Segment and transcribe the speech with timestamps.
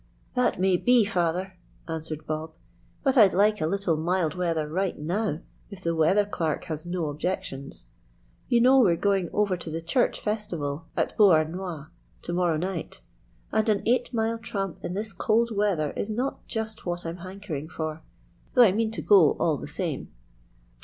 [0.33, 1.53] "That may be, father,"
[1.87, 2.53] answered Bob,
[3.03, 7.09] "but I'd like a little mild weather right now if the weather clerk has no
[7.09, 7.85] objections.
[8.49, 11.89] You know we're going over to the church festival at Beauharnois
[12.23, 13.03] to morrow night;
[13.51, 17.69] and an eight mile tramp in this cold weather is not just what I'm hankering
[17.69, 20.09] for—though I mean to go all the same."